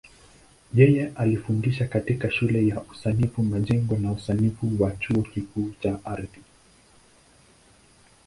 [0.73, 6.41] Yeye alifundisha katika Shule ya Usanifu Majengo na Usanifu wa Chuo Kikuu cha Ardhi.